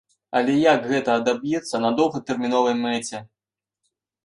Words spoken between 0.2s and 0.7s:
Але